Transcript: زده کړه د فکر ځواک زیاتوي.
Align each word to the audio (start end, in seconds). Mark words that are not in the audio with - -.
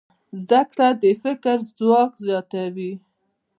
زده 0.41 0.61
کړه 0.69 0.87
د 1.03 1.05
فکر 1.23 1.57
ځواک 1.77 2.11
زیاتوي. 2.25 2.93